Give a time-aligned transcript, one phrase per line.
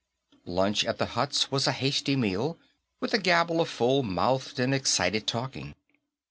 [0.47, 2.57] Lunch at the huts was a hasty meal,
[2.99, 5.75] with a gabble of full mouthed and excited talking.